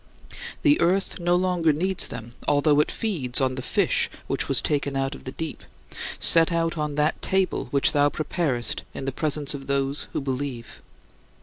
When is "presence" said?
9.11-9.53